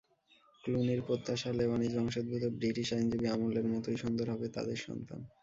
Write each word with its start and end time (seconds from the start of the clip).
ক্লুনির 0.63 1.01
প্রত্যাশা, 1.07 1.49
লেবানিজ 1.53 1.91
বংশোদ্ভূত 1.97 2.43
ব্রিটিশ 2.53 2.87
আইনজীবী 2.93 3.27
অমলের 3.29 3.65
মতোই 3.67 3.97
সুন্দর 3.97 4.25
হবে 4.29 4.47
তাঁদের 4.49 4.77
সন্তান। 4.79 5.21